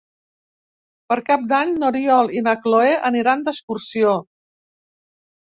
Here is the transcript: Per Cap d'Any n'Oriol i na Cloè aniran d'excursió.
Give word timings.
Per 1.11 1.17
Cap 1.27 1.43
d'Any 1.51 1.73
n'Oriol 1.83 2.33
i 2.39 2.41
na 2.47 2.55
Cloè 2.65 2.89
aniran 3.11 3.45
d'excursió. 3.51 4.17